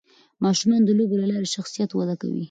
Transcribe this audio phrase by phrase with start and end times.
[0.45, 2.39] ماشومان د لوبو له لارې شخصیت وده کوي.